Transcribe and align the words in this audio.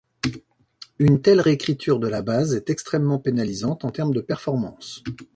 Une 0.97 1.21
telle 1.21 1.39
réécriture 1.39 1.99
de 1.99 2.07
la 2.07 2.23
base 2.23 2.55
est 2.55 2.71
extrêmement 2.71 3.19
pénalisante 3.19 3.85
en 3.85 3.91
termes 3.91 4.15
de 4.15 4.21
performance. 4.21 5.03